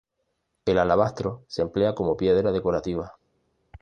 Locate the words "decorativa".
2.51-3.17